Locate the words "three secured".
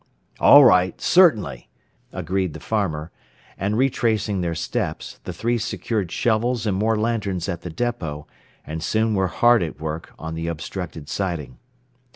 5.31-6.11